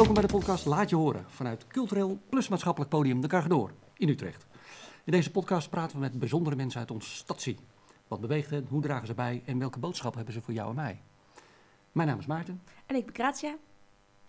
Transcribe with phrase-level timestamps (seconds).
[0.00, 4.08] Welkom bij de podcast Laat je horen vanuit cultureel plus maatschappelijk podium De Cargador in
[4.08, 4.46] Utrecht.
[5.04, 7.58] In deze podcast praten we met bijzondere mensen uit ons stadsie.
[8.08, 10.74] Wat beweegt hen, hoe dragen ze bij en welke boodschap hebben ze voor jou en
[10.74, 11.02] mij?
[11.92, 12.62] Mijn naam is Maarten.
[12.86, 13.56] En ik ben Gratia.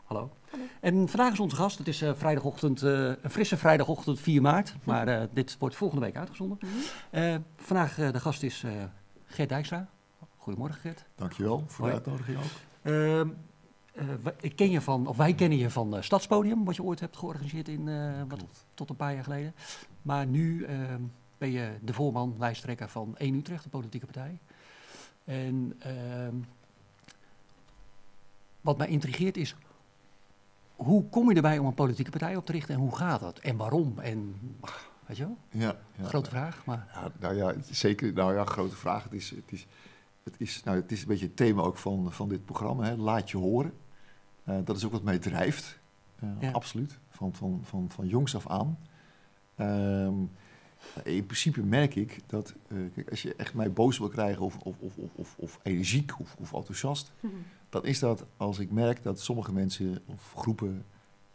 [0.03, 0.31] Hallo.
[0.49, 0.63] Hallo.
[0.79, 1.77] En vandaag is onze gast.
[1.77, 4.75] Het is eh, vrijdagochtend, eh, een frisse vrijdagochtend 4 maart.
[4.83, 6.57] Maar eh, dit wordt volgende week uitgezonden.
[7.09, 8.71] Eh, vandaag de gast is eh,
[9.25, 9.89] Gert Dijkstra.
[10.37, 11.05] Goedemorgen Gert.
[11.15, 11.99] Dankjewel voor Hoi.
[11.99, 13.49] de uitnodiging ook.
[13.91, 14.05] Eh,
[14.41, 17.17] ik ken je van, of wij kennen je van eh, Stadspodium, wat je ooit hebt
[17.17, 19.53] georganiseerd in, eh, wat, tot een paar jaar geleden.
[20.01, 21.01] Maar nu ehm,
[21.37, 24.39] ben je de voorman, lijsttrekker van 1 Utrecht, de politieke partij.
[25.23, 26.35] En ehm,
[28.61, 29.55] wat mij intrigeert is,
[30.75, 33.39] hoe kom je erbij om een politieke partij op te richten en hoe gaat dat?
[33.39, 33.99] En waarom?
[33.99, 34.39] En,
[35.05, 36.07] weet je wel, Ja, ja.
[36.07, 38.13] grote vraag, maar Ja, nou ja, zeker.
[38.13, 39.03] Nou ja, grote vraag.
[39.03, 39.67] Het is, het is,
[40.23, 42.83] het is, nou, het is een beetje het thema ook van, van dit programma.
[42.83, 42.95] Hè.
[42.95, 43.73] Laat je horen.
[44.43, 45.79] Eh, dat is ook wat mij drijft.
[46.19, 46.51] Eh, Ja.
[46.51, 46.99] Absoluut.
[47.09, 48.77] Van, van, van, van jongs af aan.
[49.55, 50.13] Ehm,
[51.03, 54.57] in principe merk ik dat eh, kijk, als je echt mij boos wil krijgen of,
[54.57, 57.11] of, of, of, of, of energiek of, of enthousiast,
[57.69, 60.85] dan is dat als ik merk dat sommige mensen of groepen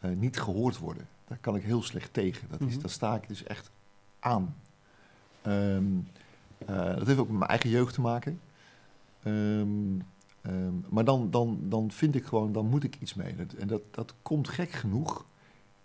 [0.01, 1.09] niet gehoord worden.
[1.29, 2.49] Daar kan ik heel slecht tegen.
[2.49, 2.81] Dat is, Mhm.
[2.81, 3.71] Daar sta ik dus echt
[4.19, 4.57] aan.
[5.43, 5.85] Ehm,
[6.67, 8.41] eh, dat heeft ook met mijn eigen jeugd te maken.
[9.27, 9.99] Ehm,
[10.43, 13.35] ehm, maar dan, dan, dan vind ik gewoon, dan moet ik iets mee.
[13.59, 15.27] En dat, dat komt gek genoeg,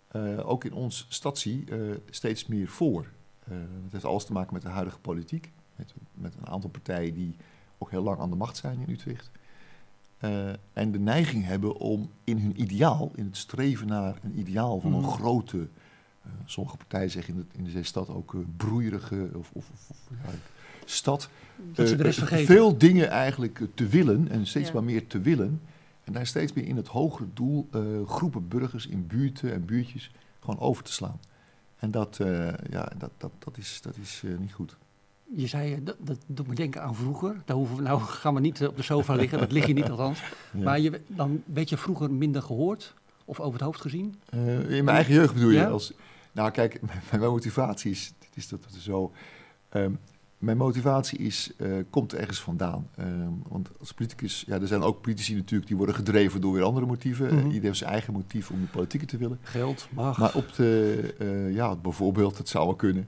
[0.08, 3.08] eh, ook in ons stadsie, eh, steeds meer voor.
[3.44, 3.53] Eh
[3.84, 5.52] het heeft alles te maken met de huidige politiek.
[5.75, 7.36] Met, met een aantal partijen die
[7.78, 9.31] ook heel lang aan de macht zijn in Utrecht.
[10.22, 14.80] Eh, en de neiging hebben om in hun ideaal, in het streven naar een ideaal
[14.80, 15.67] van een grote,
[16.22, 19.97] eh, sommige partijen zeggen in, het, in stad ook eh, broeierige of, of, of, of,
[20.09, 20.30] ja,
[20.86, 21.30] stad.
[21.74, 22.46] dat ze de eh, rest vergeten.
[22.46, 24.74] Veel dingen eigenlijk eh, te willen en steeds Ja.
[24.74, 25.62] maar meer te willen.
[26.03, 30.12] En daar steeds meer in het hogere doel eh, groepen burgers in buurten en buurtjes
[30.40, 31.20] gewoon over te slaan.
[31.80, 34.78] En dat, eh, ja, dat, dat, dat is, dat is eh, niet goed.
[35.36, 37.36] Je zei, eh, dat, dat doet me denken aan vroeger.
[37.46, 39.74] Daar hoeven we, nou gaan we niet eh, op de sofa liggen, dat lig je
[39.74, 40.22] niet althans.
[40.53, 40.64] Ja.
[40.64, 42.94] Maar je, dan werd je vroeger minder gehoord
[43.25, 44.16] of over het hoofd gezien.
[44.30, 45.58] Eh, in mijn eigen jeugd bedoel je?
[45.58, 45.68] Ja?
[45.70, 45.94] Als,
[46.31, 49.12] nou kijk, mijn, mijn motivatie is, is dat het zo...
[49.70, 49.91] ehm,
[50.41, 52.88] mijn motivatie is, eh, komt ergens vandaan.
[52.96, 56.63] Ehm, want als politicus, ja, er zijn ook politici natuurlijk die worden gedreven door weer
[56.63, 57.29] andere motieven.
[57.29, 59.40] Eh, Iedereen heeft zijn eigen motief om de politiek te willen.
[59.41, 63.07] Geld, macht, Maar op de, eh, ja, bijvoorbeeld, het zou wel kunnen.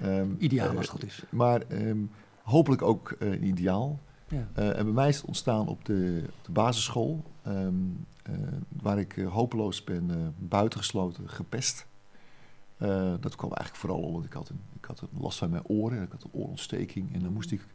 [0.00, 1.22] Ehm, ideaal eh, als het goed is.
[1.30, 1.98] Maar ehm,
[2.42, 3.98] hopelijk ook eh, een ideaal.
[4.28, 4.48] Ja.
[4.52, 7.52] Eh, en bij mij is het ontstaan op de, op de basisschool, eh,
[8.82, 11.86] waar ik eh, hopeloos ben eh, buitengesloten, gepest.
[12.76, 12.88] Eh,
[13.20, 16.02] dat kwam eigenlijk vooral omdat ik had, een, ik had een last van mijn oren,
[16.02, 17.66] ik had een oorontsteking en dan moest ik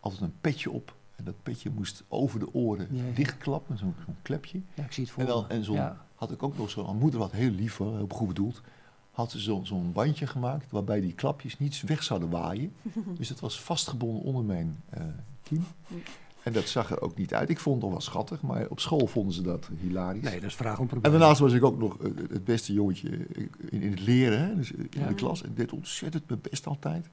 [0.00, 0.94] altijd een petje op.
[1.16, 3.14] En dat petje moest over de oren Ja, ja.
[3.14, 4.60] dichtklappen, zo'n klepje.
[4.74, 6.06] ja, ik zie het voor En, dan, en Ja.
[6.14, 8.60] had ik ook nog zo'n mijn moeder, wat heel lief, hoor, heel goed bedoeld,
[9.10, 12.72] had ze zo'n zo'n bandje gemaakt waarbij die klapjes niet weg zouden waaien.
[13.18, 15.02] dus dat was vastgebonden onder mijn eh
[15.42, 15.64] kiem.
[16.46, 17.48] En dat zag er ook niet uit.
[17.50, 20.22] Ik vond het wel schattig, maar op school vonden ze dat hilarisch.
[20.22, 21.18] Nee, dat is vraag om en proberen.
[21.18, 24.70] daarnaast was ik ook nog eh, het beste jongetje in, in het leren, hè, dus
[24.72, 25.06] in Ja.
[25.06, 25.42] de klas.
[25.42, 27.08] En deed ontzettend mijn best altijd.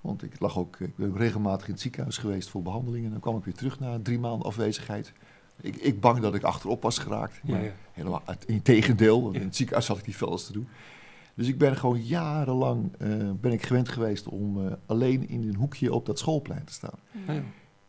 [0.00, 3.04] Want ik, lag ook, ik ben ook regelmatig in het ziekenhuis geweest voor behandelingen.
[3.06, 5.12] En dan kwam ik weer terug na drie maanden afwezigheid.
[5.60, 7.40] Ik, ik bang dat ik achterop was geraakt.
[7.42, 7.70] Maar ja.
[7.92, 10.68] Helemaal, het- in tegendeel, want in het ziekenhuis had ik niet veel als te doen.
[11.34, 13.08] Dus ik ben gewoon jarenlang eh,
[13.40, 16.98] ben ik gewend geweest om eh, alleen in een hoekje op dat schoolplein te staan.
[17.26, 17.42] Ja,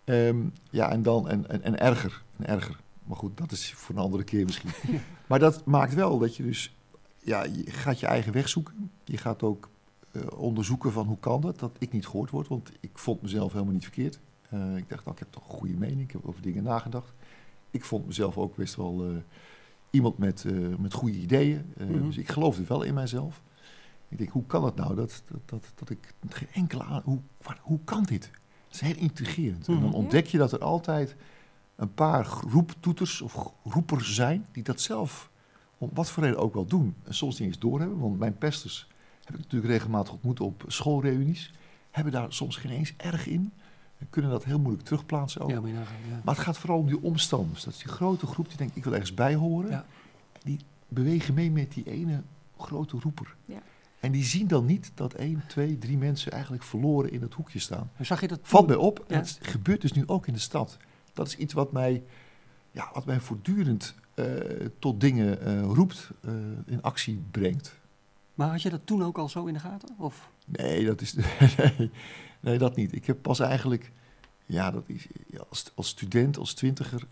[0.07, 0.27] ja.
[0.27, 0.37] Ehm,
[0.69, 2.79] ja, en dan, en, en, en erger, en erger.
[3.03, 4.69] Maar goed, dat is voor een andere keer misschien.
[5.27, 6.75] maar dat maakt wel dat je dus,
[7.19, 8.91] ja, je gaat je eigen weg zoeken.
[9.03, 9.69] Je gaat ook
[10.11, 12.47] eh, onderzoeken van hoe kan dat, dat ik niet gehoord word.
[12.47, 14.19] Want ik vond mezelf helemaal niet verkeerd.
[14.49, 17.13] Eh, ik dacht, nou, ik heb toch een goede mening, ik heb over dingen nagedacht.
[17.71, 19.15] Ik vond mezelf ook best wel eh,
[19.89, 20.45] iemand met,
[20.79, 21.73] met goede ideeën.
[21.77, 22.05] Mhm.
[22.05, 23.41] Dus ik geloofde wel in mijzelf.
[24.09, 27.01] Ik denk, hoe kan het nou dat, dat, dat, dat ik geen enkele aan...
[27.05, 28.31] Hoe, waar- hoe kan dit?
[28.67, 29.67] Dat is heel intrigerend.
[29.67, 29.93] En dan Mhm.
[29.93, 31.15] ontdek je dat er altijd
[31.75, 34.45] een paar roeptoeters of roepers zijn...
[34.51, 35.29] die dat zelf,
[35.77, 36.95] om wat voor reden ook wel doen.
[37.03, 37.99] En soms niet eens doorhebben.
[37.99, 38.87] Want mijn pesters
[39.23, 41.53] heb ik natuurlijk regelmatig ontmoet op schoolreunies.
[41.91, 43.51] Hebben daar soms geen eens erg in.
[43.97, 45.49] En kunnen dat heel moeilijk terugplaatsen ook.
[45.49, 45.83] Ja, ja.
[46.23, 47.63] Maar het gaat vooral om die omstanders.
[47.63, 49.69] Dat is die grote groep die denkt, ik wil ergens bij horen.
[49.69, 49.85] Ja.
[50.43, 52.21] Die bewegen mee met die ene
[52.57, 53.35] grote roeper.
[53.45, 53.59] Ja.
[53.99, 57.59] En die zien dan niet dat één, twee, drie mensen eigenlijk verloren in het hoekje
[57.59, 57.91] staan.
[57.99, 58.39] Zag je dat?
[58.41, 60.77] Valt mij op, en het gebeurt dus nu ook in de stad.
[61.13, 62.03] Dat is iets wat mij,
[62.71, 64.25] ja, wat mij voortdurend eh,
[64.79, 66.33] tot dingen eh, roept, eh,
[66.65, 67.79] in actie brengt.
[68.33, 69.95] Maar had je dat toen ook al zo in de gaten?
[69.97, 70.29] Of?
[70.45, 71.15] Nee, dat is.
[71.57, 71.91] Nee,
[72.39, 72.95] nee, dat niet.
[72.95, 73.91] Ik heb pas eigenlijk.
[74.45, 75.07] Ja, dat is,
[75.49, 77.07] als, als student, als twintiger,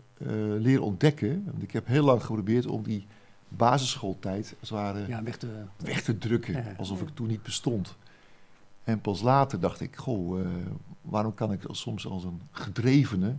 [0.57, 1.43] leren ontdekken.
[1.45, 3.07] Want ik heb heel lang geprobeerd om die
[3.47, 5.63] basisschooltijd als het ware Ja, weg te...
[5.77, 6.73] weg te drukken, Ja.
[6.77, 7.95] alsof ik toen niet bestond.
[8.83, 10.47] En pas later dacht ik, goh, eh,
[11.01, 13.35] waarom kan ik soms als een gedrevene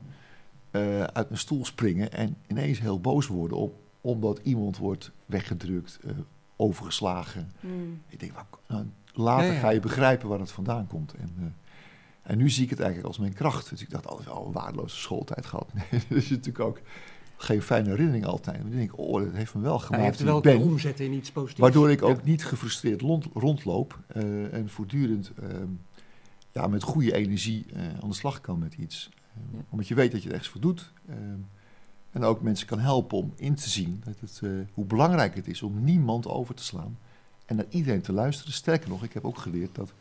[0.71, 5.99] eh, uit mijn stoel springen en ineens heel boos worden op, omdat iemand wordt weggedrukt,
[6.05, 6.11] eh,
[6.57, 7.51] overgeslagen.
[7.61, 8.01] Mm.
[8.09, 8.33] Ik denk,
[8.69, 9.59] nou, later Ja, ja.
[9.59, 11.15] ga je begrijpen waar het vandaan komt.
[11.15, 11.45] En, eh,
[12.23, 13.69] en nu zie ik het eigenlijk als mijn kracht.
[13.71, 15.73] Dus ik dacht altijd wel een waardeloze schooltijd gehad.
[15.75, 16.81] Nee, dat is natuurlijk ook
[17.37, 18.57] geen fijne herinnering altijd.
[18.57, 20.43] Maar dan denk ik, oh, dat heeft me wel je gemaakt er wie wel ik
[20.43, 21.61] kunnen omzetten in iets positiefs.
[21.61, 22.25] Waardoor ik ook Ja.
[22.25, 25.69] niet gefrustreerd rond, rondloop eh, en voortdurend ehm,
[26.53, 29.11] ja, met goede energie eh, aan de slag kan met iets.
[29.35, 29.63] Ehm, Ja.
[29.69, 30.93] Omdat je weet dat je er ergens voor doet.
[31.09, 31.19] ehm,
[32.11, 35.49] en ook mensen kan helpen om in te zien dat het, eh, hoe belangrijk het
[35.49, 36.99] is om niemand over te slaan.
[37.47, 38.53] En naar iedereen te luisteren.
[38.53, 39.93] Sterker nog, ik heb ook geleerd dat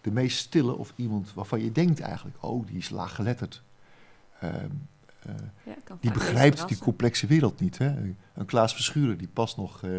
[0.00, 3.62] de meest stille of iemand waarvan je denkt eigenlijk, oh die is laaggeletterd.
[4.40, 4.50] eh,
[5.64, 7.78] Ja, die begrijpt die complexe wereld niet.
[7.78, 8.14] Hè?
[8.34, 9.90] Een Klaas Verschuren die pas nog eh,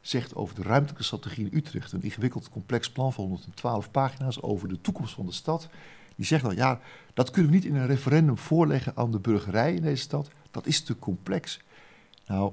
[0.00, 1.92] zegt over de ruimtelijke strategie in Utrecht.
[1.92, 5.68] Een ingewikkeld complex plan van 112 pagina's over de toekomst van de stad.
[6.16, 6.80] Die zegt dan, ja,
[7.14, 10.30] dat kunnen we niet in een referendum voorleggen aan de burgerij in deze stad.
[10.50, 11.60] Dat is te complex.
[12.26, 12.52] Nou,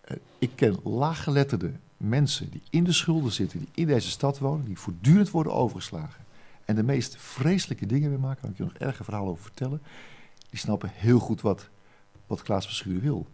[0.00, 4.64] eh, ik ken laaggeletterde mensen die in de schulden zitten, die in deze stad wonen,
[4.64, 6.24] die voortdurend worden overgeslagen.
[6.64, 9.42] En de meest vreselijke dingen mee maken, daar kan ik je nog erger verhalen over
[9.42, 9.82] vertellen.
[10.50, 11.68] Die snappen heel goed wat,
[12.26, 13.26] wat Klaas Verschuren wil.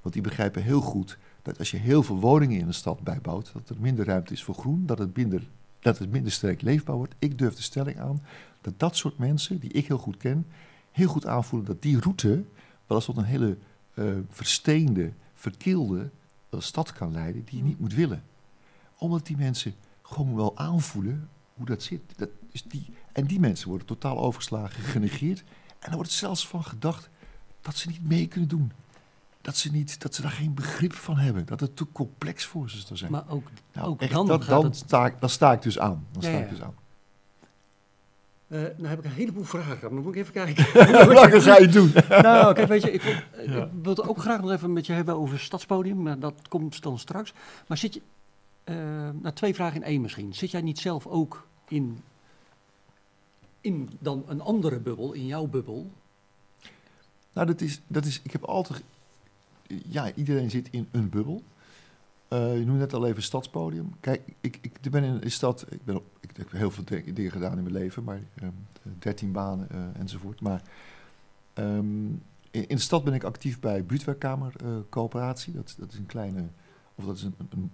[0.00, 3.52] Want die begrijpen heel goed dat als je heel veel woningen in een stad bijbouwt,
[3.52, 5.48] dat er minder ruimte is voor groen, dat het minder,
[5.80, 7.14] dat het minder sterk leefbaar wordt.
[7.18, 8.22] Ik durf de stelling aan
[8.60, 10.46] dat dat soort mensen, die ik heel goed ken,
[10.90, 12.44] heel goed aanvoelen dat die route
[12.86, 13.56] wel eens tot een hele
[13.94, 16.10] eh, versteende, verkeelde
[16.50, 18.22] eh, stad kan leiden die je niet moet willen.
[18.98, 22.00] Omdat die mensen gewoon wel aanvoelen hoe dat zit.
[22.16, 25.44] Dat is die, en die mensen worden totaal overgeslagen, genegeerd.
[25.80, 27.08] En er wordt zelfs van gedacht
[27.60, 28.72] dat ze niet mee kunnen doen.
[29.40, 31.46] Dat ze, niet, dat ze daar geen begrip van hebben.
[31.46, 33.10] Dat het te complex voor ze zou zijn.
[33.10, 34.76] Maar ook, nou, ook echt, dan dat, gaat dan, het...
[34.76, 36.06] sta ik, dan sta ik dus aan.
[36.12, 36.38] Dan sta ja.
[36.38, 36.74] ik dus aan.
[38.48, 40.66] Eh, nou heb ik een heleboel vragen, maar moet ik even kijken.
[41.08, 41.92] Welke ga je doen?
[42.08, 43.02] nou, kijk, weet je, ik
[43.46, 43.64] Ja.
[43.64, 46.34] ik wil het ook graag nog even met je hebben over het stadspodium, maar dat
[46.48, 47.32] komt dan straks.
[47.66, 48.02] Maar zit je,
[49.20, 50.34] nou twee vragen in één misschien.
[50.34, 52.02] Zit jij niet zelf ook in,
[53.60, 55.90] in dan een andere bubbel, in jouw bubbel?
[57.32, 58.82] Nou, dat is, dat is, ik heb altijd,
[59.66, 61.42] ja, iedereen zit in een bubbel.
[62.28, 63.94] Eh, je noemde net al even stadspodium.
[64.00, 67.30] Kijk, ik, ik ben in een stad, ik, ben op, ik, heb heel veel dingen
[67.30, 68.50] gedaan in mijn leven, maar ehm,
[68.98, 70.40] 13 banen eh, enzovoort.
[70.40, 70.62] Maar
[71.52, 72.06] ehm,
[72.50, 74.52] in, de stad ben ik actief bij Buurtwerkkamer
[74.88, 75.52] Coöperatie.
[75.52, 76.44] Dat, dat is een kleine,
[76.94, 77.70] of dat is een, een.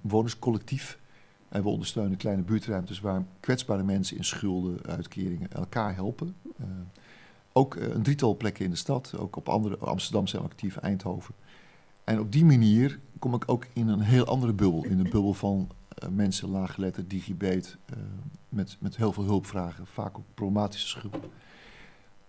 [1.49, 6.35] En we ondersteunen kleine buurtruimtes waar kwetsbare mensen in schulden, uitkeringen elkaar helpen.
[6.57, 6.67] Eh,
[7.57, 11.35] ook eh, een drietal plekken in de stad, ook op andere, Amsterdam zijn actief, Eindhoven.
[12.05, 14.85] En op die manier kom ik ook in een heel andere bubbel.
[14.85, 17.97] In een bubbel van eh, mensen laaggeletterd, digibeet, eh,
[18.49, 21.31] met, met heel veel hulpvragen, vaak ook problematische schulden.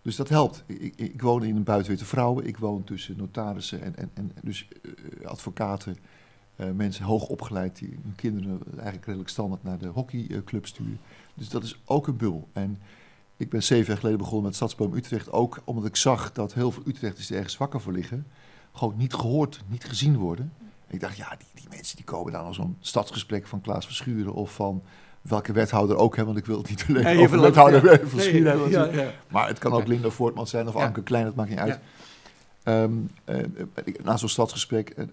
[0.02, 0.64] Dus dat helpt.
[0.66, 4.68] Ik, ik, woon in een buitenwitte vrouwen, ik woon tussen notarissen en, en, en dus
[5.24, 5.98] advocaten,
[6.58, 11.00] eh, mensen hoog opgeleid die hun kinderen eigenlijk redelijk standaard naar de hockeyclub sturen.
[11.34, 12.48] Dus dat is ook een bubbel.
[12.54, 12.78] En
[13.38, 16.72] ik ben zeven jaar geleden begonnen met Stadsboom Utrecht, ook omdat ik zag dat heel
[16.72, 18.28] veel Utrechters die ergens wakker voor liggen,
[18.74, 20.54] gewoon niet gehoord, niet gezien worden.
[20.88, 23.86] En ik dacht, ja, die, die mensen die komen dan al zo'n stadsgesprek van Klaas
[23.86, 24.84] Verschuren of van
[25.22, 28.08] welke wethouder ook, hè, want ik wil het niet alleen Nee, over wethouder ja.
[28.08, 29.12] Verschuren Nee, ja, ja.
[29.28, 29.88] Maar het kan ook.
[29.88, 30.76] Linda Voortman zijn of.
[30.76, 31.80] Anke Klein, dat maakt niet uit.
[33.84, 35.06] Ik- na zo'n stadsgesprek, eh,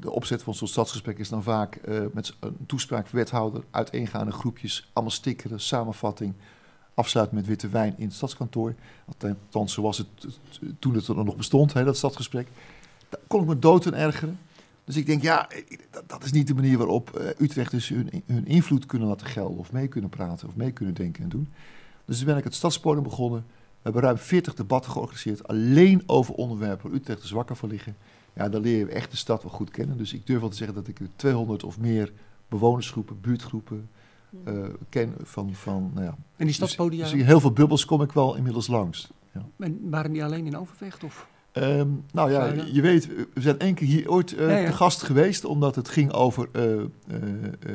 [0.00, 1.80] de, opzet van zo'n stadsgesprek is dan vaak
[2.12, 6.34] met een toespraak wethouder, uiteengaande groepjes, allemaal stickeren, samenvatting,
[6.94, 8.74] afsluiten met witte wijn in het stadskantoor.
[9.06, 10.06] Althans, was het
[10.78, 12.48] toen het er nog bestond, hè, dat stadsgesprek.
[13.08, 14.38] Daar kon ik me dood aan ergeren.
[14.84, 15.48] Dus ik denk, ja,
[16.06, 19.88] dat, is niet de manier waarop Utrechters hun, hun invloed kunnen laten gelden, of mee
[19.88, 21.48] kunnen praten, of mee kunnen denken en doen.
[22.04, 23.44] Dus toen ben ik het stadspodium begonnen.
[23.88, 27.96] We hebben ruim 40 debatten georganiseerd, alleen over onderwerpen waar Utrechters wakker van liggen.
[28.34, 29.96] Ja, dan leer je echt de stad wel goed kennen.
[29.96, 32.12] Dus ik durf wel te zeggen dat ik 200 of meer
[32.48, 33.88] bewonersgroepen, buurtgroepen
[34.44, 34.54] eh,
[34.88, 36.16] ken van, van nou ja.
[36.36, 39.10] En die stadspodia, Dus, dus heel veel bubbels kom ik wel inmiddels langs.
[39.34, 39.46] Ja.
[39.58, 41.04] en waren die alleen in Overvecht?
[41.04, 41.28] Of?
[41.52, 42.74] Ehm, nou ja, Zuiden?
[42.74, 44.70] je weet, we zijn één keer hier ooit eh, ja.
[44.70, 46.82] te gast geweest, omdat het ging over eh, eh, eh,
[47.62, 47.72] eh,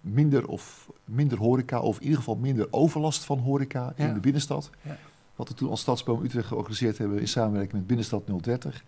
[0.00, 4.06] minder, of, minder horeca, of in ieder geval minder overlast van horeca Ja.
[4.06, 4.70] in de binnenstad.
[4.82, 4.96] Ja.
[5.36, 8.84] Wat we toen als Stadsboom Utrecht georganiseerd hebben in samenwerking met Binnenstad 030.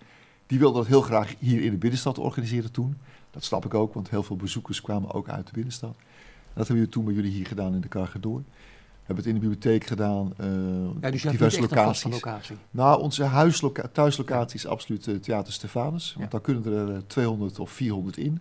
[0.47, 2.97] Die wilden dat heel graag hier in de binnenstad organiseren toen.
[3.31, 5.95] Dat snap ik ook, want heel veel bezoekers kwamen ook uit de binnenstad.
[5.97, 8.37] En dat hebben we toen bij jullie hier gedaan in de Cargador.
[8.47, 12.13] We hebben het in de bibliotheek gedaan, eh Ja, dus je hebt niet diverse locaties.
[12.13, 12.57] locatie.
[12.71, 16.09] Nou, onze huisloca thuislocatie is absoluut eh, Theater Stefanus.
[16.13, 16.31] Want Ja.
[16.31, 18.41] daar kunnen er eh, 200 of 400 in.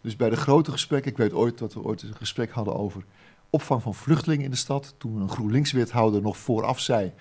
[0.00, 3.04] Dus bij de grote gesprekken, ik weet ooit dat we ooit een gesprek hadden over
[3.50, 4.94] opvang van vluchtelingen in de stad.
[4.98, 7.12] Toen een GroenLinks-wethouder nog vooraf zei,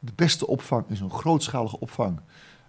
[0.00, 2.20] de beste opvang is een grootschalige opvang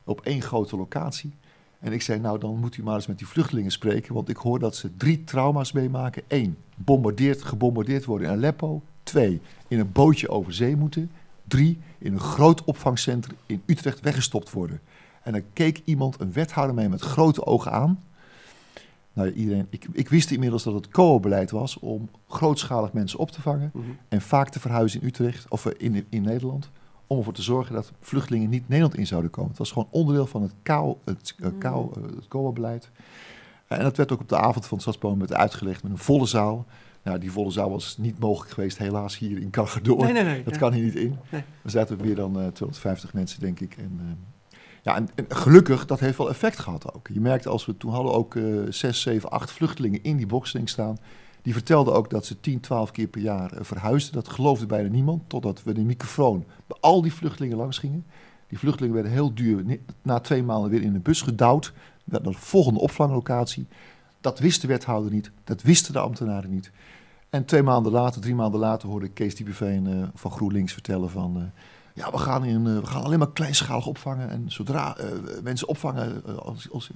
[0.04, 1.34] op één grote locatie.
[1.80, 4.38] En ik zei, nou dan moet u maar eens met die vluchtelingen spreken, want ik
[4.38, 6.24] hoor dat ze drie trauma's meemaken.
[6.28, 8.82] Eén, bombardeerd, gebombardeerd worden in Aleppo.
[9.04, 11.12] Twee, in een bootje over zee moeten.
[11.48, 14.80] Drie, in een groot opvangcentrum in Utrecht weggestopt worden.
[15.24, 18.00] En dan keek iemand, een wethouder, mij met grote ogen aan.
[19.14, 23.42] Nou, iedereen, ik, ik wist inmiddels dat het COA-beleid was om grootschalig mensen op te
[23.42, 23.86] vangen Mhm.
[24.08, 26.70] en vaak te verhuizen in Utrecht of eh, in, in Nederland.
[27.12, 29.50] Om ervoor te zorgen dat vluchtelingen niet Nederland in zouden komen.
[29.50, 32.90] Het was gewoon onderdeel van het, kou, het, eh, kou, eh, het COA-beleid.
[33.68, 36.26] Eh, en dat werd ook op de avond van het Stadsboom uitgelegd met een volle
[36.26, 36.66] zaal.
[37.04, 40.04] Nou, die volle zaal was niet mogelijk geweest, helaas hier in Cargadoor.
[40.04, 40.44] Nee, nee, nee.
[40.44, 41.18] Dat kan hier niet in.
[41.30, 41.44] Nee.
[41.64, 43.78] Er zaten meer dan eh, 250 mensen, denk ik.
[43.78, 44.20] En,
[44.82, 47.08] ja, en, en gelukkig, dat heeft wel effect gehad ook.
[47.14, 48.38] Je merkte als we toen hadden ook
[48.70, 50.98] 6, 7, 8 vluchtelingen in die boxing staan.
[51.42, 54.14] Die vertelden ook dat ze 10, 12 keer per jaar eh, verhuisden.
[54.14, 58.06] Dat geloofde bijna niemand, totdat we de microfoon bij al die vluchtelingen langs gingen.
[58.48, 61.74] Die vluchtelingen werden heel duur na twee maanden weer in de bus gedouwd.
[62.04, 63.68] Naar de volgende opvanglocatie.
[64.22, 66.72] Dat wist de wethouder niet, dat wisten de ambtenaren niet.
[67.30, 71.10] En twee maanden later, drie maanden later, hoorde ik Kees Diepeveen eh, van GroenLinks vertellen
[71.10, 71.38] van...
[71.38, 71.44] eh,
[71.94, 74.30] ja, we gaan, in, we gaan alleen maar kleinschalig opvangen.
[74.30, 74.98] En zodra
[75.44, 76.92] mensen opvangen als, als,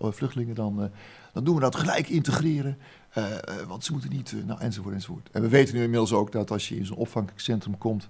[0.00, 0.90] vluchtelingen, dan,
[1.32, 2.78] dan doen we dat gelijk integreren.
[3.10, 5.28] Eh, eh, want ze moeten niet, eh, nou, enzovoort, enzovoort.
[5.30, 8.08] En we weten nu inmiddels ook dat als je in zo'n opvangcentrum komt...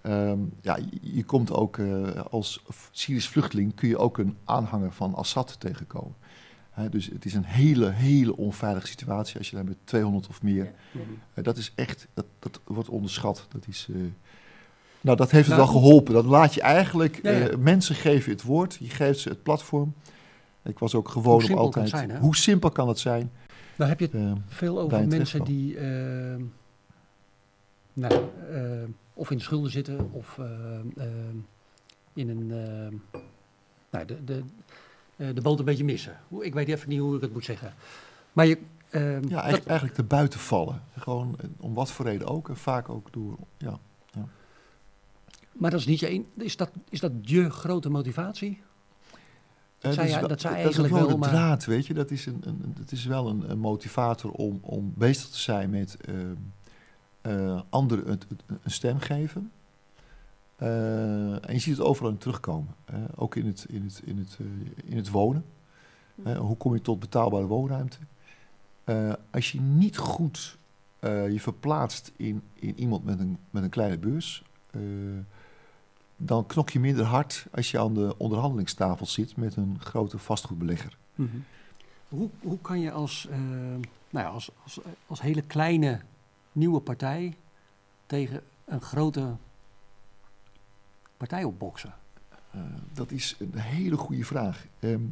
[0.00, 3.74] ehm, ja, je, je komt ook eh, als Syrisch vluchteling...
[3.74, 6.14] kun je ook een aanhanger van Assad tegenkomen.
[6.70, 10.42] Hè, dus het is een hele, hele onveilige situatie als je daar met 200 of
[10.42, 10.72] meer...
[11.34, 13.46] Dat is echt, dat, dat wordt onderschat.
[13.48, 13.96] Dat is, eh,
[15.00, 16.14] nou, dat heeft het Nou, wel geholpen.
[16.14, 17.48] Dat laat je eigenlijk, Ja, ja.
[17.48, 19.94] eh, mensen geven het woord, je geeft ze het platform.
[20.62, 21.84] Ik was ook gewoon op simpel kan altijd.
[21.84, 22.18] het zijn, hè?
[22.18, 23.30] hoe simpel kan het zijn?
[23.76, 26.36] Nou heb je het Eh, veel over mensen die eh,
[27.92, 28.14] nou,
[28.52, 30.38] eh, of in de schulden zitten of
[32.12, 32.46] in een,
[33.90, 34.42] nou, de, de,
[35.16, 36.16] eh, de boot een beetje missen.
[36.40, 37.74] Ik weet even niet hoe ik het moet zeggen.
[38.32, 38.58] Maar je,
[38.90, 40.82] ja, dat- eigenlijk, eigenlijk te buiten vallen.
[40.98, 42.48] Gewoon eh, om wat voor reden ook.
[42.48, 43.78] En vaak ook door, ja.
[45.52, 48.62] maar dat is niet je een, is dat, is dat je grote motivatie?
[49.92, 50.76] Zei is wel- dat zei is
[51.18, 51.94] maar- draad, weet je.
[51.94, 55.70] Dat is, een, een, dat is wel een, een motivator om, om bezig te zijn
[55.70, 55.96] met
[57.22, 59.50] eh, anderen een, een- een stem geven.
[60.56, 62.74] Eh, en je ziet het overal in terugkomen.
[63.14, 64.46] ook in het, in het, in het, eh,
[64.90, 65.44] in het wonen.
[66.24, 67.96] Eh, hoe kom je tot betaalbare woonruimte?
[69.30, 70.58] Als je niet goed
[71.04, 74.42] je verplaatst in, in iemand met een, met een kleine beurs...
[76.16, 80.96] dan knok je minder hard als je aan de onderhandelingstafel zit met een grote vastgoedbelegger.
[82.08, 83.38] Hoe, hoe kan je als, eh,
[84.10, 86.00] nou ja, als, als, als hele kleine
[86.52, 87.36] nieuwe partij
[88.06, 89.36] tegen een grote
[91.16, 91.94] partij opboksen?
[92.50, 92.60] Eh,
[92.92, 94.66] dat is een hele goede vraag.
[94.78, 95.02] Ehm,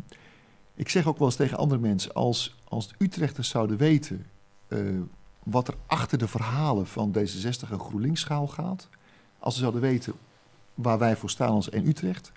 [0.74, 4.26] ik zeg ook wel eens tegen andere mensen, als, als de Utrechters zouden weten
[4.68, 5.00] eh,
[5.42, 8.88] wat er achter de verhalen van D66 en GroenLinks schaal gaat,
[9.38, 10.14] als ze zouden weten
[10.74, 12.32] waar wij voor staan als één Utrecht,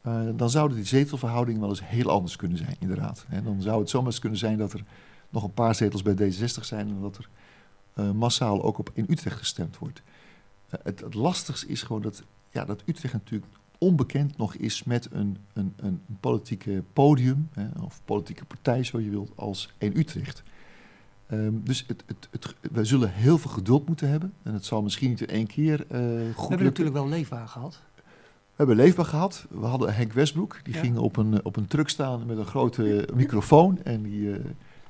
[0.00, 3.26] eh, dan zouden die zetelverhoudingen wel eens heel anders kunnen zijn, inderdaad.
[3.44, 4.84] Dan zou het zomaar eens kunnen zijn dat er
[5.28, 7.28] nog een paar zetels bij D66 zijn en dat er
[7.94, 10.02] eh, massaal ook op in Utrecht gestemd wordt.
[10.68, 15.08] Eh, het, het lastigste is gewoon dat, ja, dat Utrecht natuurlijk onbekend nog is met
[15.10, 17.48] een, een, een politieke podium,
[17.82, 20.42] of politieke partij, zo je wilt, als één Utrecht.
[21.26, 24.32] Ehm, dus het, het, het, wij zullen heel veel geduld moeten hebben.
[24.42, 26.64] En het zal misschien niet in één keer eh, goed We hebben lukken.
[26.64, 27.80] natuurlijk wel leefbaar gehad.
[27.94, 28.02] We
[28.64, 29.46] hebben leefbaar gehad.
[29.50, 30.60] We hadden Henk Westbroek.
[30.62, 30.80] Die Ja.
[30.80, 33.82] ging op een, eh, op een truck staan met een grote microfoon.
[33.82, 34.44] En die, eh,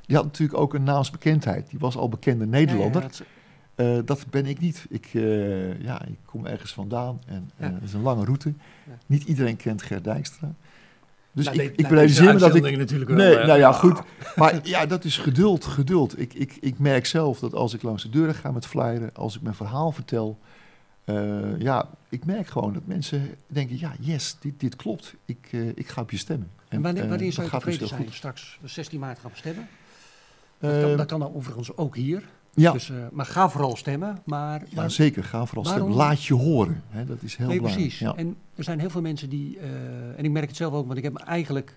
[0.07, 1.71] die had natuurlijk ook een naamsbekendheid.
[1.71, 3.01] Die was al bekende Nederlander.
[3.03, 3.27] Ja, ja, dat-
[3.75, 4.87] Eh, dat ben ik niet.
[4.89, 8.53] Ik, eh, ja, ik kom ergens vandaan en eh, het is een lange route.
[9.07, 10.55] Niet iedereen kent Gert Dijkstra.
[11.35, 12.77] Dus Nou, ik, ik nou, realiseer me dat ik...
[12.77, 13.47] natuurlijk wel, Nee, hè.
[13.47, 14.01] nou ja, goed.
[14.37, 16.21] Maar ja, dat is geduld, geduld.
[16.21, 19.37] Ik, ik, ik merk zelf dat als ik langs de deuren ga met flyeren, als
[19.37, 20.39] ik mijn verhaal vertel...
[21.05, 25.15] eh, ja, ik merk gewoon dat mensen denken, ja, yes, dit, dit klopt.
[25.25, 26.51] Ik, eh, ik ga op je stemmen.
[26.69, 28.03] En wanneer, eh, wanneer zou je dus tevreden zijn?
[28.03, 28.15] goed.
[28.15, 29.69] Straks 16 maart gaan we stemmen.
[30.59, 32.23] Dat kan, dat kan dan overigens ook hier.
[32.55, 34.23] Ja, Dus, eh, maar ga vooral stemmen.
[34.25, 35.25] Maar, ja, maar zeker.
[35.25, 35.93] Ga vooral stemmen.
[35.95, 36.83] Laat je horen.
[36.89, 37.89] Hè, dat is heel nee, belangrijk.
[37.89, 38.07] precies.
[38.07, 38.15] Ja.
[38.17, 40.99] En er zijn heel veel mensen die, eh, en ik merk het zelf ook, want
[40.99, 41.77] ik heb me eigenlijk,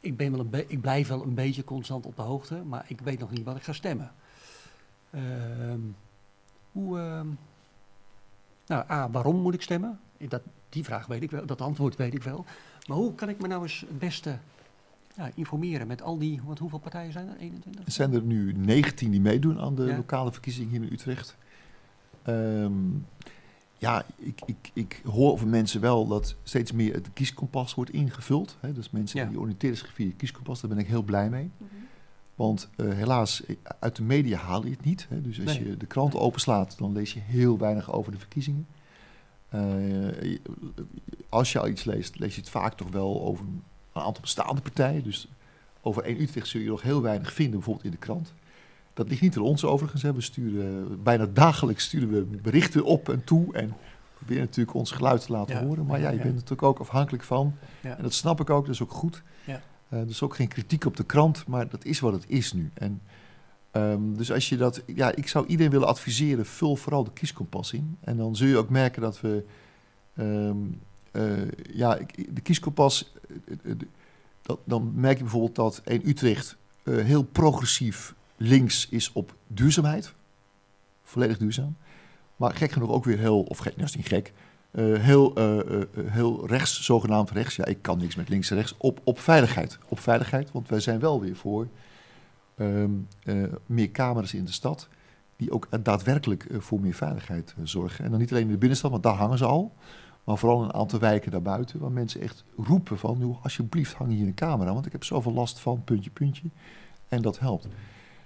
[0.00, 3.00] ik, ben wel een ik blijf wel een beetje constant op de hoogte, maar ik
[3.00, 4.12] weet nog niet wat ik ga stemmen.
[5.10, 5.80] Ehm,
[6.72, 7.26] hoe, ehm,
[8.66, 10.00] nou, A, waarom moet ik stemmen?
[10.28, 12.44] Dat, die vraag weet ik wel, dat antwoord weet ik wel.
[12.86, 14.38] Maar hoe kan ik me nou eens het beste
[15.18, 17.36] ja, informeren met al die, wat, hoeveel partijen zijn er?
[17.36, 17.84] 21?
[17.86, 19.96] Er zijn er nu 19 die meedoen aan de Ja.
[19.96, 21.36] lokale verkiezingen hier in Utrecht.
[22.22, 22.72] Ehm,
[23.78, 28.56] ja, ik, ik, ik hoor van mensen wel dat steeds meer het kieskompas wordt ingevuld.
[28.60, 28.72] Hè.
[28.72, 29.26] Dus mensen Ja.
[29.26, 31.50] die oriënteren zich via het kieskompas, daar ben ik heel blij mee.
[32.34, 35.06] Want eh, helaas, eh, uit de media haal je het niet.
[35.08, 35.22] Hè.
[35.22, 35.68] Dus als Nee.
[35.68, 38.66] je de krant openslaat, dan lees je heel weinig over de verkiezingen.
[39.48, 40.38] Eh,
[41.28, 43.44] als je al iets leest, lees je het vaak toch wel over
[43.98, 45.02] een aantal bestaande partijen.
[45.02, 45.28] Dus
[45.80, 48.34] over één Utrecht zul je nog heel weinig vinden, bijvoorbeeld in de krant.
[48.94, 50.02] Dat ligt niet aan ons overigens.
[50.02, 50.12] Hè.
[50.12, 53.54] We sturen, bijna dagelijks sturen we berichten op en toe.
[53.54, 53.74] En
[54.14, 55.86] proberen natuurlijk ons geluid te laten Ja, horen.
[55.86, 56.22] Maar ja, je ja.
[56.22, 57.54] bent natuurlijk ook afhankelijk van.
[57.80, 57.96] Ja.
[57.96, 59.22] En dat snap ik ook, dat is ook goed.
[59.44, 59.60] Ja.
[60.04, 62.70] Dus ook geen kritiek op de krant, maar dat is wat het is nu.
[62.74, 63.02] En,
[63.70, 67.72] ehm, dus als je dat, ja, ik zou iedereen willen adviseren, vul vooral de kieskompas
[67.72, 67.96] in.
[68.00, 69.44] En dan zul je ook merken dat we,
[70.14, 70.54] ehm, eh,
[71.72, 73.76] ja, ik- de kieskompas, eh, eh, eh,
[74.42, 80.14] dat, dan merk je bijvoorbeeld dat 1 Utrecht eh, heel progressief links is op duurzaamheid.
[81.02, 81.76] Volledig duurzaam.
[82.36, 84.32] Maar gek genoeg ook weer heel, of gek, dat is niet gek,
[84.70, 87.56] eh, heel, eh, eh, eh, heel rechts, zogenaamd rechts.
[87.56, 88.74] Ja, ik kan niks met links en rechts.
[88.78, 89.78] Op, op veiligheid.
[89.88, 91.68] Op veiligheid, want wij zijn wel weer voor
[92.56, 92.90] ehm,
[93.22, 94.88] eh, meer camera's in de stad.
[95.36, 98.04] Die ook daadwerkelijk eh, voor meer veiligheid eh, zorgen.
[98.04, 99.74] En dan niet alleen in de binnenstad, want daar hangen ze al.
[100.28, 101.80] Maar vooral een aantal wijken daarbuiten.
[101.80, 104.72] Waar mensen echt roepen van, "Joh, alsjeblieft hang hier een camera.
[104.72, 106.42] Want ik heb zoveel last van puntje, puntje.
[107.08, 107.66] En dat helpt.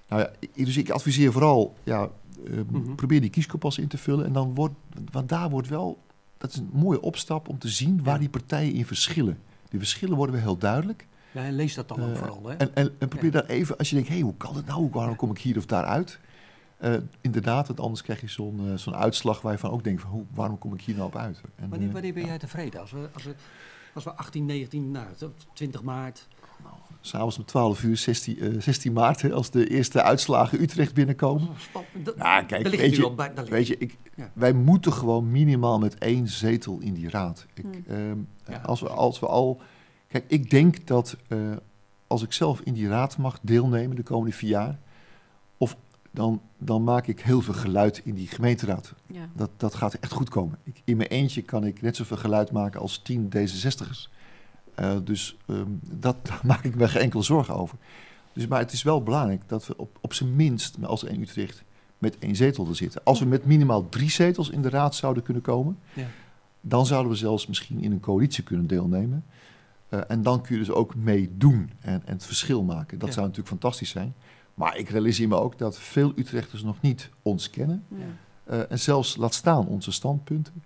[0.08, 0.30] Nou ja,
[0.64, 2.08] dus ik adviseer vooral, ja,
[2.46, 2.94] eh, Mhm.
[2.94, 4.24] probeer die kieskompas in te vullen.
[4.24, 4.74] En dan wordt,
[5.10, 5.98] want daar wordt wel,
[6.38, 8.20] dat is een mooie opstap om te zien waar Ja.
[8.20, 9.38] die partijen in verschillen.
[9.70, 11.06] Die verschillen worden weer heel duidelijk.
[11.32, 12.54] Ja, en lees dat dan ook Eh, vooral, hè?
[12.54, 13.40] En, en, en probeer Ja.
[13.40, 14.88] daar even, als je denkt, hé, hey, hoe kan het nou?
[14.92, 16.18] Waarom kom ik hier of daar uit?
[16.82, 20.02] Eh, inderdaad, want anders krijg je zo'n eh, zo'n uitslag waar je van ook denkt,
[20.02, 21.40] van, hoe, waarom kom ik hier nou op uit?
[21.56, 22.80] En, Wanneer, eh, wanneer ben ja, jij tevreden?
[22.80, 23.34] Als we, als we,
[23.94, 25.06] als we 18, 19, nou,
[25.52, 26.28] 20 maart.
[27.00, 31.48] S'avonds om 12 uur, 16, eh, 16 maart, hè, als de eerste uitslagen Utrecht binnenkomen.
[31.58, 34.30] Span- dat- Nou, kijk, weet je- bij, Weet je, ik, Ja.
[34.34, 37.46] wij moeten gewoon minimaal met één zetel in die raad.
[37.54, 37.84] Ik, Hmm.
[37.88, 38.18] ehm,
[38.48, 39.60] Ja, als, we, als we al.
[40.08, 41.38] Kijk, ik denk dat eh,
[42.06, 44.78] als ik zelf in die raad mag deelnemen de komende vier jaar.
[46.14, 48.94] Dan, dan maak ik heel veel geluid in die gemeenteraad.
[49.06, 49.28] Ja.
[49.34, 50.58] Dat, dat gaat echt goed komen.
[50.62, 54.10] Ik, in mijn eentje kan ik net zoveel geluid maken als tien D66'ers.
[54.74, 57.78] Eh, dus ehm, dat, daar maak ik me geen enkele zorgen over.
[58.32, 61.64] Dus, maar het is wel belangrijk dat we op, op zijn minst als één Utrecht
[61.98, 63.00] met één zetel te zitten.
[63.04, 66.06] Als we met minimaal drie zetels in de raad zouden kunnen komen, Ja.
[66.60, 69.24] dan zouden we zelfs misschien in een coalitie kunnen deelnemen.
[69.88, 72.98] Eh, en dan kun je dus ook meedoen en, en het verschil maken.
[72.98, 73.14] Dat Ja.
[73.14, 74.14] zou natuurlijk fantastisch zijn.
[74.54, 77.84] Maar ik realiseer me ook dat veel Utrechters nog niet ons kennen.
[77.88, 77.96] Ja.
[78.44, 80.62] Eh, en zelfs laat staan onze standpunten.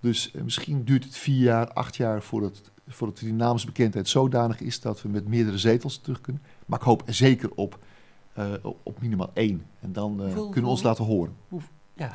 [0.00, 4.80] Dus eh, misschien duurt het vier jaar, acht jaar voordat, voordat die naamsbekendheid zodanig is
[4.80, 6.42] dat we met meerdere zetels terug kunnen.
[6.66, 7.78] Maar ik hoop er zeker op,
[8.32, 9.66] eh, op, minimaal één.
[9.80, 11.34] En dan Hoeveel- kunnen we ons laten horen.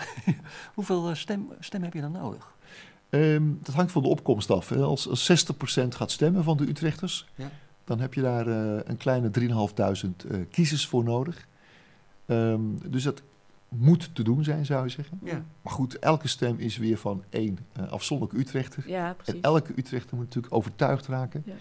[0.76, 2.56] Hoeveel stem, stem heb je dan nodig?
[3.10, 4.70] Ehm, dat hangt van de opkomst af.
[4.70, 4.82] Hè.
[4.82, 7.50] Als, als 60% gaat stemmen van de Utrechters, Ja.
[7.90, 9.46] Dan heb je daar eh, een kleine 3.500
[10.32, 11.48] eh kiezers voor nodig.
[12.26, 13.22] Ehm, dus dat
[13.70, 15.20] moet te doen zijn, zou je zeggen.
[15.24, 15.44] Ja.
[15.62, 18.84] Maar goed, elke stem is weer van één eh, afzonderlijke Utrechter.
[18.90, 21.44] Ja, En elke Utrechter moet natuurlijk overtuigd raken.
[21.46, 21.54] Ja.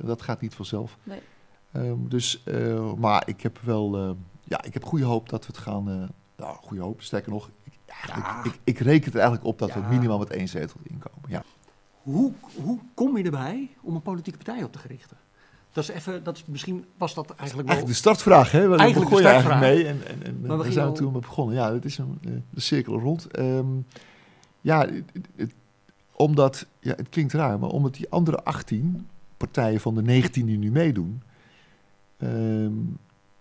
[0.00, 0.98] Dat gaat niet vanzelf.
[1.02, 1.20] Nee.
[1.72, 2.44] Ehm, dus,
[2.98, 5.90] maar ik heb wel, ja, ik heb goede hoop dat we het gaan.
[5.90, 7.02] eh nou, goede hoop.
[7.02, 7.72] Sterker nog, ik,
[8.44, 9.80] ik, ik reken er eigenlijk op dat Ja.
[9.80, 11.28] we minimaal met één zetel inkomen.
[11.30, 11.42] Ja.
[12.02, 15.16] Hoe, hoe kom je erbij om een politieke partij op te richten?
[15.74, 17.76] Dat is even, dat is, misschien was dat eigenlijk wel...
[17.76, 18.68] Eigenlijk de startvraag, hè?
[18.68, 19.60] Waar Eigenlijk begon de startvraag.
[19.60, 19.86] mee.
[19.86, 21.54] En, en, en we zijn we toen mee begonnen.
[21.56, 23.26] Ja, het is een, eh, de cirkel rond.
[23.26, 23.66] Ehm,
[24.60, 25.54] ja, het- het-
[26.16, 29.06] omdat, ja, het klinkt raar, maar omdat die andere 18
[29.36, 31.22] partijen van de 19 die nu meedoen.
[32.18, 32.72] ehm,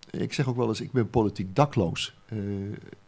[0.09, 2.15] ik zeg ook wel eens, ik ben politiek dakloos.
[2.25, 2.37] Eh,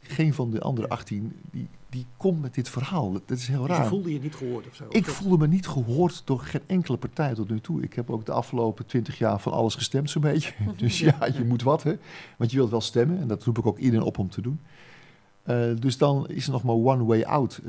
[0.02, 3.12] geen van de andere 18 die, die komt met dit verhaal.
[3.12, 3.88] Dat is heel Je raar.
[3.88, 4.86] voelde je niet gehoord of zo?
[4.90, 7.82] Ik voelde me niet gehoord door geen enkele partij tot nu toe.
[7.82, 10.54] Ik heb ook de afgelopen twintig jaar van alles gestemd, zo'n beetje.
[10.78, 11.98] Dus ja, je moet wat, hè.
[12.38, 14.60] Want je wilt wel stemmen en dat roep ik ook iedereen op om te doen.
[15.44, 17.62] Eh, dus dan is er nog maar one way out.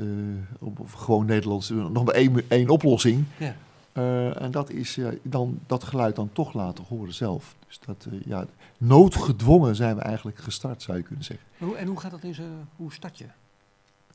[0.59, 3.23] op, of gewoon Nederlands, eh, nog maar één, één oplossing.
[3.37, 3.55] Ja.
[4.33, 7.55] En dat is dan, dat geluid dan toch laten horen zelf.
[7.67, 8.45] Dus dat, ja,
[8.77, 11.47] noodgedwongen zijn we eigenlijk gestart, zou je kunnen zeggen.
[11.77, 12.67] En hoe gaat dat in zijn...
[12.75, 13.25] Hoe start je?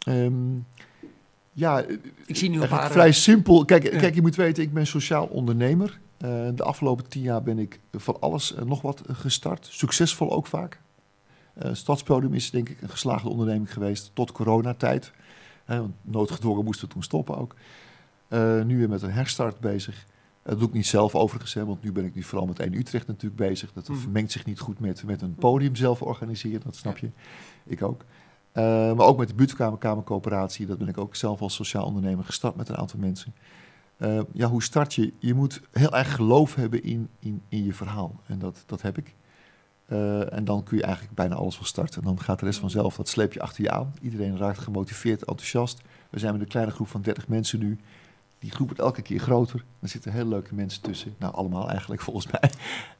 [0.05, 0.35] Ehm,
[1.53, 1.85] ja,
[2.27, 2.91] Ik zie nu een paar...
[2.91, 3.65] vrij simpel.
[3.65, 3.99] Kijk, Ja.
[3.99, 6.01] kijk, je moet weten, ik ben sociaal ondernemer.
[6.19, 9.67] Eh, de afgelopen tien jaar ben ik van alles en nog wat eh, gestart.
[9.71, 10.81] Succesvol ook vaak.
[11.55, 15.13] Eh Stadspodium is denk ik een geslaagde onderneming geweest tot coronatijd.
[15.65, 17.55] Eh, want noodgedwongen moesten we toen stoppen ook.
[18.29, 20.07] Eh, nu weer met een herstart bezig.
[20.43, 22.75] Dat doe ik niet zelf overigens, hè, want nu ben ik nu vooral met 1
[22.75, 23.73] Utrecht natuurlijk bezig.
[23.73, 23.99] Dat Mhm.
[23.99, 27.11] vermengt zich niet goed met, met een podium zelf organiseren, dat snap je.
[27.65, 28.05] Ik ook.
[28.53, 32.57] Eh, maar ook met de buurtkamerkamercoöperatie, dat ben ik ook zelf als sociaal ondernemer gestart
[32.57, 33.35] met een aantal mensen.
[33.97, 35.13] Eh, ja, hoe start je?
[35.19, 38.21] Je moet heel erg geloof hebben in, in, in je verhaal.
[38.27, 39.15] En dat, dat heb ik.
[39.87, 42.01] Eh, en dan kun je eigenlijk bijna alles van starten.
[42.01, 43.95] En dan gaat de rest vanzelf, dat sleep je achter je aan.
[44.01, 45.81] Iedereen raakt gemotiveerd, enthousiast.
[46.11, 47.79] We zijn met een kleine groep van 30 mensen nu.
[48.39, 49.65] Die groep wordt elke keer groter.
[49.81, 51.15] Er zitten hele leuke mensen tussen.
[51.19, 52.51] Nou, allemaal eigenlijk volgens mij.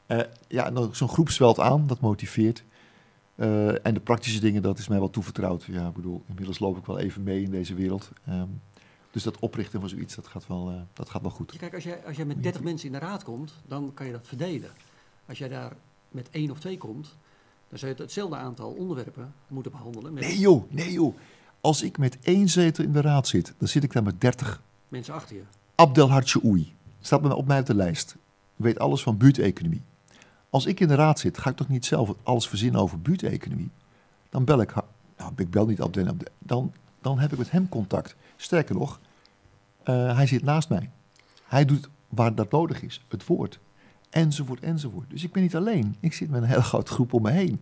[0.07, 2.65] Eh, ja, zo'n groep zwelt aan, dat motiveert.
[3.43, 5.65] Eh, en de praktische dingen, dat is mij wel toevertrouwd.
[5.65, 8.11] Ja, ik bedoel, inmiddels loop ik wel even mee in deze wereld.
[8.27, 8.47] Ehm,
[9.11, 11.57] dus dat oprichten van zoiets, dat gaat wel, eh, dat gaat wel goed.
[11.57, 14.13] Kijk, als jij, als jij met 30 mensen in de raad komt, dan kan je
[14.13, 14.71] dat verdelen.
[15.27, 15.73] Als jij daar
[16.09, 17.17] met één of twee komt,
[17.69, 21.17] dan zou je hetzelfde aantal onderwerpen moeten behandelen met Nee joh, nee joh.
[21.61, 24.63] Als ik met één zetel in de raad zit, dan zit ik daar met 30
[24.89, 25.43] mensen achter je.
[25.75, 26.75] Abdelhartje Oei.
[27.01, 28.17] Staat op mij op de lijst.
[28.57, 29.83] Weet alles van buurteconomie.
[30.53, 33.71] Als ik in de raad zit, ga ik toch niet zelf alles verzinnen over buurteconomie?
[34.31, 34.75] Dan bel ik,
[35.17, 38.17] nou, ik bel niet Abdel, Abdel- dan, dan heb ik met hem contact.
[38.37, 39.01] Sterker nog,
[39.83, 40.91] eh, hij zit naast mij.
[41.45, 43.59] Hij doet waar dat nodig is, het woord.
[44.11, 45.11] Enzovoort, enzovoort.
[45.11, 45.97] Dus ik ben niet alleen.
[46.01, 47.61] Ik zit met een hele grote groep om me heen.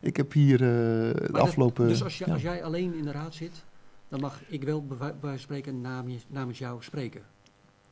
[0.00, 1.88] Ik heb hier eh, de dat- afgelopen...
[1.88, 2.32] dus als, je, ja.
[2.32, 3.64] als jij alleen in de raad zit,
[4.08, 4.86] dan mag ik wel
[5.20, 7.22] bij spreken namens, namens jou spreken.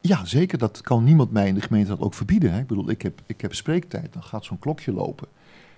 [0.01, 0.59] Ja, zeker.
[0.59, 2.53] Dat kan niemand mij in de gemeente dat ook verbieden.
[2.53, 2.59] Hè.
[2.59, 4.13] Ik bedoel, ik heb, ik heb spreektijd.
[4.13, 5.29] Dan gaat zo'n klokje lopen.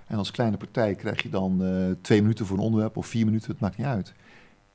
[0.06, 3.24] En als kleine partij krijg je dan eh, twee minuten voor een onderwerp of vier
[3.24, 3.50] minuten.
[3.50, 4.14] Het maakt niet uit.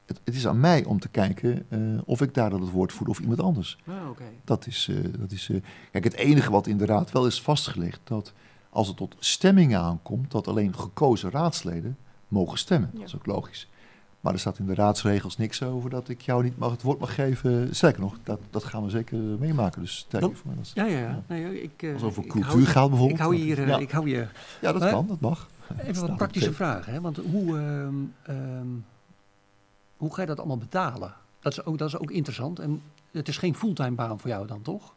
[0.06, 2.94] Het, het is aan mij om te kijken eh, of ik daar dan het woord
[2.94, 3.78] voer of iemand anders.
[3.86, 3.96] Ah.
[4.44, 5.52] Dat is, eh, dat is
[5.92, 8.34] kijk, het enige wat in de raad wel is vastgelegd, dat
[8.70, 12.90] als het tot stemmingen aankomt, dat alleen gekozen raadsleden mogen stemmen.
[12.94, 13.00] Ja.
[13.00, 13.68] Dat is ook logisch.
[14.28, 17.00] Maar er staat in de raadsregels niks over dat ik jou niet mag, het woord
[17.00, 17.76] mag geven.
[17.76, 19.82] Sterker nog, dat, dat gaan we zeker meemaken.
[19.82, 20.56] Dus sterker Dan- voor mij.
[20.56, 21.24] dat Ja, ja, ja.
[21.28, 23.20] Nee, ik, eh, Als het over ik cultuur hou- gaat bijvoorbeeld.
[23.20, 25.48] Ik hou hier, eh, Ja, ik hou hier ja dat kan, dat mag.
[25.78, 26.94] even wat praktische vragen.
[26.94, 27.02] Hè?
[27.02, 27.96] Want hoe, ehm,
[28.38, 28.68] ehm,
[29.98, 31.14] hoe ga je dat allemaal betalen?
[31.40, 32.60] Dat is, ook, dat is ook interessant.
[32.60, 34.94] En het is geen fulltime baan voor jou dan, toch?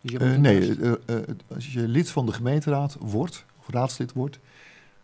[0.00, 0.76] Dus je Eh, nee,
[1.54, 4.38] als je lid van de gemeenteraad wordt, of raadslid wordt,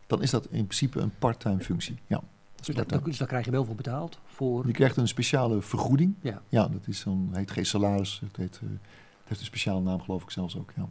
[0.06, 1.98] dan is dat in principe een parttime functie.
[2.06, 2.20] Ja,
[2.64, 4.18] dus, dat, dus daar krijg je wel voor betaald.
[4.24, 6.14] Voor, Je krijgt een speciale vergoeding.
[6.20, 6.42] Ja.
[6.48, 8.20] ja dat is dan, heet geen salaris.
[8.20, 8.78] Het, heet, eh, het
[9.24, 10.72] heeft een speciale naam, geloof ik zelfs ook.
[10.76, 10.88] Ja.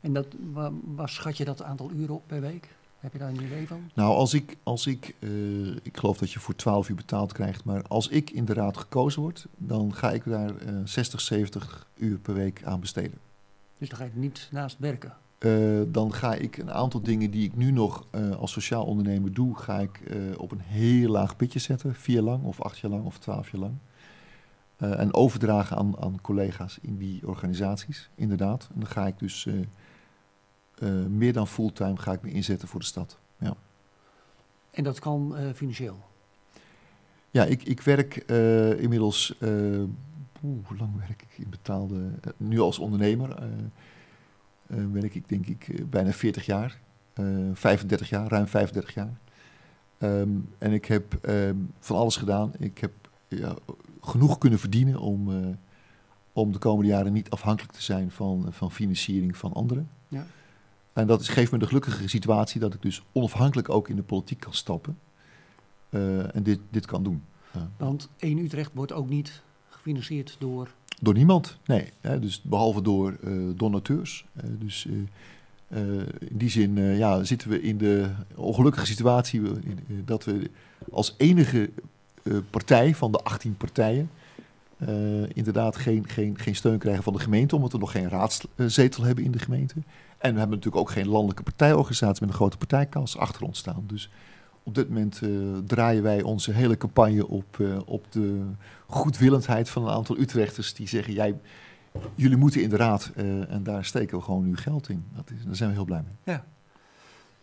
[0.00, 2.68] En dat, waar, waar schat je dat aantal uren op per week?
[3.00, 3.90] Heb je daar een idee van?
[3.94, 7.64] Nou, als ik, als ik, eh, ik geloof dat je voor 12 uur betaald krijgt,
[7.64, 11.86] maar als ik in de raad gekozen word, dan ga ik daar eh 60, 70
[11.94, 13.18] uur per week aan besteden.
[13.78, 15.16] Dus dan ga je niet naast werken.
[15.38, 19.32] Eh, dan ga ik een aantal dingen die ik nu nog eh, als sociaal ondernemer
[19.32, 21.94] doe, ga ik eh, op een heel laag pitje zetten.
[21.94, 23.74] Vier jaar lang, of acht jaar lang, of twaalf jaar lang.
[24.78, 28.68] En overdragen aan, aan collega's in die organisaties, inderdaad.
[28.74, 29.46] En dan ga ik dus
[31.08, 33.18] meer dan fulltime ga ik me inzetten voor de stad.
[33.38, 33.56] Ja,
[34.70, 35.98] En dat kan financieel.
[37.30, 38.16] ja ik, ik werk
[38.80, 39.34] inmiddels,
[40.42, 43.36] oeh, hoe lang werk ik in betaalde, nu als ondernemer
[44.68, 46.78] werk ik denk ik eh, bijna 40 jaar,
[47.12, 49.18] eh 35 jaar, ruim 35 jaar.
[49.98, 52.52] Ehm, en ik heb ehm, van alles gedaan.
[52.58, 52.92] Ik heb
[53.28, 53.54] ja,
[54.00, 55.48] genoeg kunnen verdienen om, eh,
[56.32, 59.88] om de komende jaren niet afhankelijk te zijn van, van financiering van anderen.
[60.08, 60.26] Ja.
[60.92, 64.02] En dat is, geeft me de gelukkige situatie dat ik dus onafhankelijk ook in de
[64.02, 64.98] politiek kan stappen.
[65.88, 67.22] eh, en dit, dit kan doen.
[67.52, 67.70] Ja.
[67.76, 70.68] Want 1 Utrecht wordt ook niet gefinancierd door...
[71.00, 71.92] Door niemand, nee.
[72.00, 74.24] Hè, dus behalve door eh, donateurs.
[74.34, 74.86] Eh, dus
[75.68, 75.80] eh,
[76.18, 79.42] in die zin ja, zitten we in de ongelukkige situatie
[80.04, 80.50] dat we
[80.92, 81.70] als enige
[82.50, 84.10] partij van de 18 partijen
[85.32, 89.24] inderdaad geen, geen, geen steun krijgen van de gemeente, omdat we nog geen raadszetel hebben
[89.24, 89.74] in de gemeente.
[90.18, 93.84] En we hebben natuurlijk ook geen landelijke partijorganisatie met een grote partijkas achter ons staan.
[93.86, 94.10] Dus
[94.68, 95.30] op dit moment eh,
[95.66, 98.42] draaien wij onze hele campagne op, eh, op de
[98.86, 101.40] goedwillendheid van een aantal Utrechters die zeggen: jij,
[102.14, 105.04] jullie moeten in de raad eh, en daar steken we gewoon nu geld in.
[105.14, 106.34] Dat is, daar zijn we heel blij mee.
[106.34, 106.44] Ja.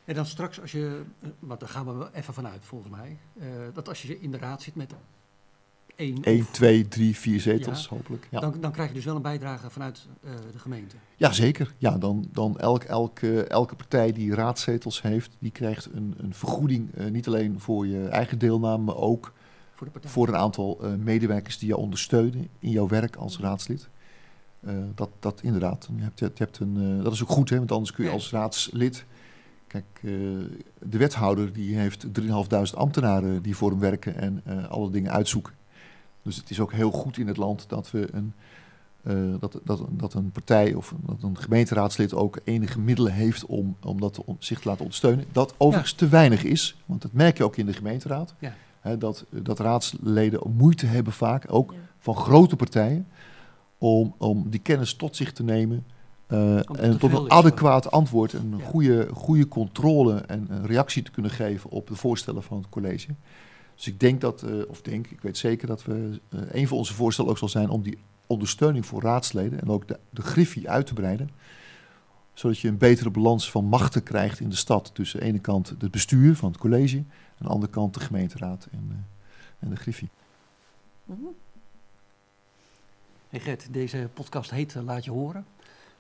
[0.06, 1.02] En dan straks als je,
[1.40, 3.18] want daar gaan we wel even vanuit volgens mij,
[3.74, 4.94] dat als je in de raad zit met
[5.96, 7.96] één, 1, of- 2, 3, 4 zetels Ja.
[7.96, 8.28] hopelijk.
[8.32, 10.96] Ja, dan, dan krijg je dus wel een bijdrage vanuit eh, de gemeente.
[11.16, 11.74] ja zeker.
[11.78, 16.94] Ja, dan, dan elk, elke, elke partij die raadzetels heeft, die krijgt een, een vergoeding.
[16.96, 19.34] eh, niet alleen voor je eigen deelname, maar ook
[19.74, 23.90] Voor de voor een aantal eh, medewerkers die jou ondersteunen in jouw werk als raadslid.
[24.60, 25.90] Eh, dat, dat inderdaad.
[25.96, 28.12] Je hebt, je hebt een, eh, dat is ook goed, hè, want anders kun je
[28.12, 29.06] als raadslid.
[29.68, 30.12] Kijk, eh,
[30.80, 35.54] de wethouder die heeft 3.500 ambtenaren die voor hem werken en eh, alle dingen uitzoeken.
[36.26, 38.34] Dus het is ook heel goed in het land dat we een,
[39.04, 43.76] eh, dat, dat, dat een partij of dat een gemeenteraadslid ook enige middelen heeft om,
[43.84, 45.26] om dat te on- zich te laten ondersteunen.
[45.32, 48.34] Dat overigens te weinig is, want dat merk je ook in de gemeenteraad.
[48.40, 48.54] Ja.
[48.80, 51.78] Hè, dat, dat raadsleden moeite hebben vaak, ook Ja.
[52.00, 53.08] van grote partijen,
[53.78, 55.86] om, om die kennis tot zich te nemen.
[56.28, 58.66] eh, en tot een adequaat antwoord en een Ja.
[58.66, 63.08] goede, goede controle en een reactie te kunnen geven op de voorstellen van het college.
[63.76, 66.78] Dus ik denk dat, eh, of denk, ik weet zeker dat we, eh, een van
[66.78, 70.70] onze voorstellen ook zal zijn om die ondersteuning voor raadsleden en ook de, de griffie
[70.70, 71.30] uit te breiden.
[72.34, 74.92] Zodat je een betere balans van machten krijgt in de stad.
[74.94, 77.06] Tussen aan de ene kant het bestuur van het college, en
[77.38, 78.98] aan de andere kant de gemeenteraad en, eh,
[79.60, 80.10] en de griffie.
[81.04, 81.20] Mhm.
[83.30, 85.46] Hey Gert, deze podcast heet Laat je horen.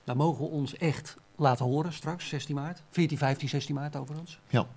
[0.03, 2.81] Wij mogen ons echt laten horen straks, 16 maart.
[2.89, 4.39] 14, 15, 16 maart overigens.
[4.47, 4.67] Ja.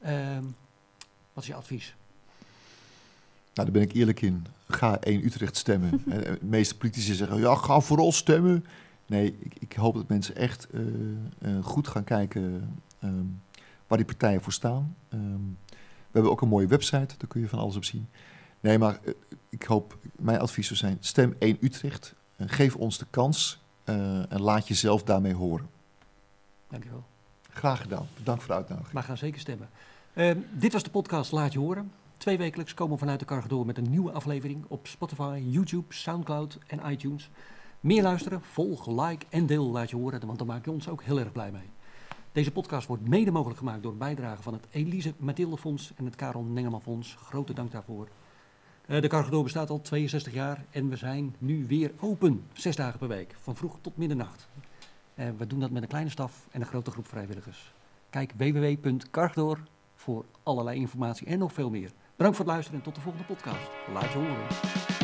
[0.00, 0.44] Ehm,
[1.32, 1.94] wat is je advies?
[3.54, 4.46] Nou, daar ben ik eerlijk in.
[4.68, 5.90] Ga 1 Utrecht stemmen.
[6.12, 8.64] Eh, De meeste politici zeggen, ja, ga vooral stemmen.
[9.06, 10.80] Nee, ik, ik hoop dat mensen echt eh,
[11.38, 13.24] eh, goed gaan kijken ehm,
[13.86, 14.96] waar die partijen voor staan.
[15.08, 18.08] Ehm, we hebben ook een mooie website, daar kun je van alles op zien.
[18.60, 19.00] Nee, maar
[19.48, 22.14] ik hoop, mijn advies zou zijn, stem 1 Utrecht.
[22.38, 25.68] Geef ons de kans en laat jezelf daarmee horen.
[26.68, 27.04] Dankjewel.
[27.50, 28.08] Graag gedaan.
[28.16, 28.94] Bedankt voor de uitnodiging.
[28.94, 29.68] Maar gaan zeker stemmen.
[30.12, 31.92] Ehm, dit was de podcast Laat je horen.
[32.16, 35.94] Twee wekelijks komen we vanuit de Karge door met een nieuwe aflevering op Spotify, YouTube,
[35.94, 37.30] Soundcloud en iTunes.
[37.80, 41.02] Meer luisteren, volg, like en deel Laat je horen, want dan maak je ons ook
[41.02, 41.70] heel erg blij mee.
[42.32, 46.16] Deze podcast wordt mede mogelijk gemaakt door bijdragen van het Elise Mathilde Fonds en het
[46.16, 47.16] Karel Nengeman Fonds.
[47.18, 48.08] Grote dank daarvoor.
[48.86, 52.76] Eh, de Karge door bestaat al 62 jaar en we zijn nu weer open, zes
[52.76, 54.48] dagen per week, van vroeg tot middernacht.
[55.14, 57.72] Eh, we doen dat met een kleine staf en een grote groep vrijwilligers.
[58.10, 59.58] Kijk www.kargdoor
[60.02, 61.90] voor allerlei informatie en nog veel meer.
[62.16, 63.70] Bedankt voor het luisteren en tot de volgende podcast.
[63.92, 65.01] Laat je horen.